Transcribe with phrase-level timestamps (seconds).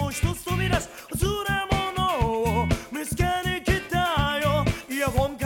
[0.00, 1.54] と一つ飛び出す忘れ
[1.94, 4.64] 物を見つけに来たよ。
[4.90, 5.36] イヤホン